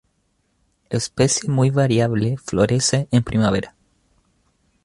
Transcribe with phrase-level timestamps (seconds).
[0.89, 2.35] Especie muy variable.
[2.43, 3.75] Florece en primavera.